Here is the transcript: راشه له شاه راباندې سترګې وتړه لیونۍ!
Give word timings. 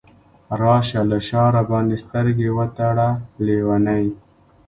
راشه 0.61 1.01
له 1.11 1.17
شاه 1.27 1.49
راباندې 1.55 1.97
سترګې 2.05 2.49
وتړه 2.57 3.09
لیونۍ! 3.45 4.05